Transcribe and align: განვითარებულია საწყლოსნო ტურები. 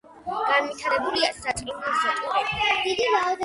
განვითარებულია 0.47 1.31
საწყლოსნო 1.41 2.17
ტურები. 2.25 2.99